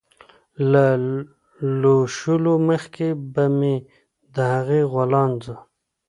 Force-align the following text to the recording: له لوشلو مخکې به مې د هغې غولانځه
له 0.71 0.85
لوشلو 1.81 2.53
مخکې 2.69 3.07
به 3.33 3.45
مې 3.57 3.75
د 4.33 4.35
هغې 4.53 4.81
غولانځه 4.91 5.55